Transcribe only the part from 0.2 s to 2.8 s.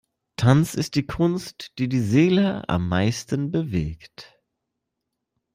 Tanz ist die Kunst, die die Seele